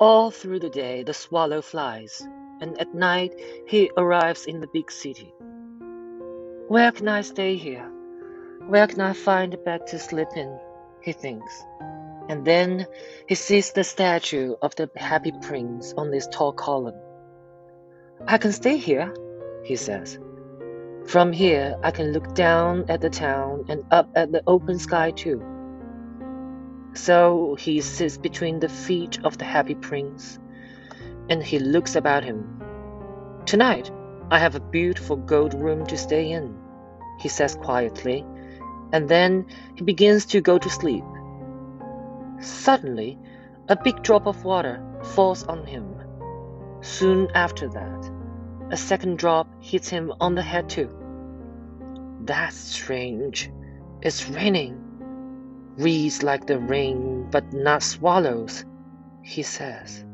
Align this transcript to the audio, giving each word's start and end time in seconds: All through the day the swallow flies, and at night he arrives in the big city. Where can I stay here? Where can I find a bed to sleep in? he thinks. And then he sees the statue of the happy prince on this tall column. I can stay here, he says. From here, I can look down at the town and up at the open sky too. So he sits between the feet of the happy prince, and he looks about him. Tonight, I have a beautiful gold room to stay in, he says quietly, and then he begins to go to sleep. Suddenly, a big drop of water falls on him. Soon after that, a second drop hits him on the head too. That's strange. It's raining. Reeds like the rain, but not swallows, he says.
All 0.00 0.30
through 0.30 0.60
the 0.60 0.70
day 0.70 1.02
the 1.02 1.12
swallow 1.12 1.60
flies, 1.60 2.26
and 2.62 2.80
at 2.80 2.94
night 2.94 3.34
he 3.66 3.90
arrives 3.98 4.46
in 4.46 4.60
the 4.60 4.66
big 4.66 4.90
city. 4.90 5.34
Where 6.68 6.90
can 6.90 7.06
I 7.06 7.20
stay 7.20 7.56
here? 7.56 7.86
Where 8.66 8.86
can 8.86 9.02
I 9.02 9.12
find 9.12 9.52
a 9.52 9.58
bed 9.58 9.86
to 9.88 9.98
sleep 9.98 10.28
in? 10.36 10.58
he 11.02 11.12
thinks. 11.12 11.52
And 12.30 12.46
then 12.46 12.86
he 13.28 13.34
sees 13.34 13.72
the 13.72 13.84
statue 13.84 14.54
of 14.62 14.74
the 14.76 14.88
happy 14.96 15.32
prince 15.42 15.92
on 15.98 16.10
this 16.10 16.26
tall 16.28 16.54
column. 16.54 16.98
I 18.26 18.38
can 18.38 18.52
stay 18.52 18.78
here, 18.78 19.14
he 19.64 19.76
says. 19.76 20.18
From 21.06 21.30
here, 21.30 21.76
I 21.82 21.90
can 21.90 22.12
look 22.12 22.34
down 22.34 22.86
at 22.88 23.02
the 23.02 23.10
town 23.10 23.66
and 23.68 23.84
up 23.90 24.08
at 24.14 24.32
the 24.32 24.42
open 24.46 24.78
sky 24.78 25.10
too. 25.10 25.42
So 26.92 27.54
he 27.54 27.80
sits 27.80 28.18
between 28.18 28.60
the 28.60 28.68
feet 28.68 29.18
of 29.24 29.38
the 29.38 29.44
happy 29.44 29.74
prince, 29.74 30.38
and 31.28 31.42
he 31.42 31.58
looks 31.58 31.94
about 31.94 32.24
him. 32.24 32.60
Tonight, 33.46 33.90
I 34.30 34.38
have 34.38 34.54
a 34.54 34.60
beautiful 34.60 35.16
gold 35.16 35.54
room 35.54 35.86
to 35.86 35.96
stay 35.96 36.30
in, 36.30 36.56
he 37.20 37.28
says 37.28 37.54
quietly, 37.54 38.24
and 38.92 39.08
then 39.08 39.46
he 39.76 39.84
begins 39.84 40.26
to 40.26 40.40
go 40.40 40.58
to 40.58 40.70
sleep. 40.70 41.04
Suddenly, 42.40 43.18
a 43.68 43.76
big 43.76 44.02
drop 44.02 44.26
of 44.26 44.44
water 44.44 44.82
falls 45.14 45.44
on 45.44 45.64
him. 45.64 45.94
Soon 46.80 47.30
after 47.34 47.68
that, 47.68 48.10
a 48.70 48.76
second 48.76 49.18
drop 49.18 49.48
hits 49.60 49.88
him 49.88 50.12
on 50.20 50.34
the 50.34 50.42
head 50.42 50.68
too. 50.68 50.90
That's 52.22 52.56
strange. 52.56 53.50
It's 54.02 54.28
raining. 54.28 54.89
Reeds 55.76 56.22
like 56.22 56.46
the 56.46 56.58
rain, 56.58 57.28
but 57.30 57.52
not 57.52 57.82
swallows, 57.82 58.64
he 59.22 59.42
says. 59.42 60.04